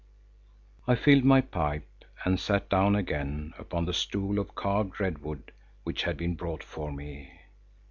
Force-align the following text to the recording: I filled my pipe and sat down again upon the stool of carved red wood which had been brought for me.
I 0.87 0.95
filled 0.95 1.23
my 1.25 1.41
pipe 1.41 1.87
and 2.25 2.39
sat 2.39 2.71
down 2.71 2.95
again 2.95 3.53
upon 3.59 3.85
the 3.85 3.93
stool 3.93 4.39
of 4.39 4.55
carved 4.55 4.99
red 4.99 5.19
wood 5.19 5.51
which 5.83 6.01
had 6.05 6.17
been 6.17 6.33
brought 6.33 6.63
for 6.63 6.91
me. 6.91 7.39